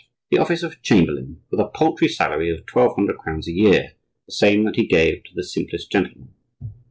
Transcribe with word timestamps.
The 0.31 0.39
office 0.39 0.63
of 0.63 0.81
chamberlain, 0.81 1.41
with 1.51 1.59
a 1.59 1.67
paltry 1.67 2.07
salary 2.07 2.49
of 2.49 2.65
twelve 2.65 2.95
hundred 2.95 3.19
crowns 3.19 3.47
a 3.47 3.51
year, 3.51 3.91
the 4.25 4.33
same 4.33 4.63
that 4.65 4.75
he 4.75 4.87
gave 4.87 5.23
to 5.25 5.35
the 5.35 5.43
simplest 5.43 5.91
gentlemen. 5.91 6.29